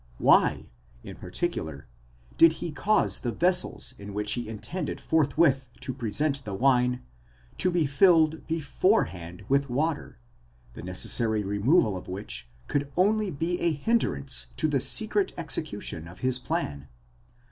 Why, 0.17 0.71
in 1.03 1.15
particular, 1.17 1.85
did 2.35 2.53
he 2.53 2.71
cause 2.71 3.19
the 3.19 3.31
vessels 3.31 3.93
in 3.99 4.15
which 4.15 4.31
he 4.31 4.49
intended 4.49 4.99
forthwith 4.99 5.69
to 5.81 5.93
present 5.93 6.43
the 6.43 6.55
wine, 6.55 7.03
to 7.59 7.69
be 7.69 7.85
filled 7.85 8.47
beforehand 8.47 9.45
with 9.47 9.69
water, 9.69 10.17
the 10.73 10.81
necessary 10.81 11.43
removal 11.43 11.95
of 11.95 12.07
which 12.07 12.49
could 12.67 12.91
only 12.97 13.29
be 13.29 13.59
a 13.61 13.73
hindrance 13.73 14.47
to 14.57 14.67
the 14.67 14.79
secret 14.79 15.33
execution 15.37 16.07
of 16.07 16.21
his 16.21 16.39
plan? 16.39 16.87